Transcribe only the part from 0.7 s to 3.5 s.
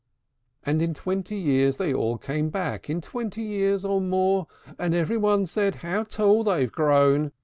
And in twenty years they all came back, In twenty